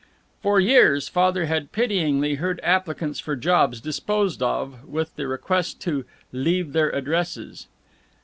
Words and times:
For 0.41 0.59
years 0.59 1.07
Father 1.09 1.45
had 1.45 1.71
pityingly 1.71 2.33
heard 2.41 2.59
applicants 2.63 3.19
for 3.19 3.35
jobs 3.35 3.79
disposed 3.79 4.41
of 4.41 4.83
with 4.89 5.15
the 5.15 5.27
request 5.27 5.79
to 5.81 6.05
"leave 6.31 6.73
their 6.73 6.89
addresses." 6.89 7.67